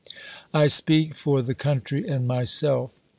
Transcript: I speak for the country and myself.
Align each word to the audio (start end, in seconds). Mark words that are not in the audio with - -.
I 0.51 0.65
speak 0.65 1.13
for 1.13 1.43
the 1.43 1.53
country 1.53 2.07
and 2.07 2.27
myself. 2.27 2.99